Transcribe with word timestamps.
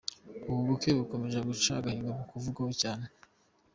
Ubu 0.49 0.61
bukwe 0.67 0.89
bukomeje 0.99 1.39
guca 1.47 1.71
agahigo 1.79 2.09
ko 2.17 2.23
kuvugwaho 2.29 2.73
cyane. 2.81 3.05